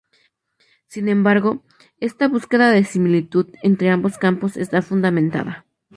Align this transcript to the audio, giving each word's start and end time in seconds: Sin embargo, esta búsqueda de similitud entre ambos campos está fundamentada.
Sin 0.87 1.09
embargo, 1.09 1.63
esta 1.99 2.27
búsqueda 2.27 2.71
de 2.71 2.83
similitud 2.85 3.45
entre 3.61 3.91
ambos 3.91 4.17
campos 4.17 4.57
está 4.57 4.81
fundamentada. 4.81 5.67